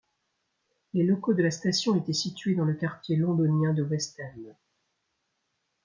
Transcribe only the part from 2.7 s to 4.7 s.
quartier londonien de West End.